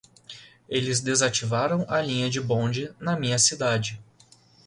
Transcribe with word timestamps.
Eles 0.67 0.99
desativaram 0.99 1.85
a 1.87 2.01
linha 2.01 2.27
de 2.27 2.41
bonde 2.41 2.91
na 2.99 3.15
minha 3.15 3.37
cidade. 3.37 4.01